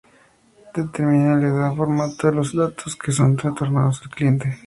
Determina 0.73 1.37
y 1.37 1.41
le 1.43 1.51
da 1.51 1.75
formato 1.75 2.27
a 2.27 2.31
los 2.31 2.55
datos 2.55 2.95
que 2.95 3.11
son 3.11 3.37
retornados 3.37 4.01
al 4.01 4.09
cliente. 4.09 4.57